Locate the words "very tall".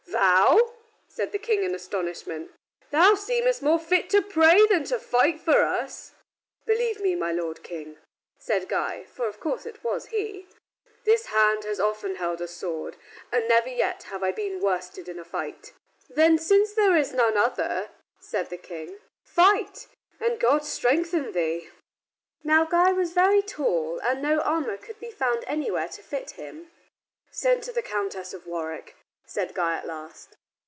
23.13-23.99